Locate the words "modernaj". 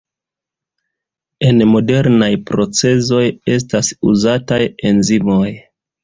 1.73-2.29